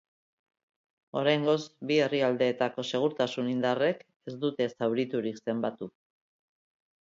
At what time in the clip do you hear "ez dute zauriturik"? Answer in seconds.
4.33-5.39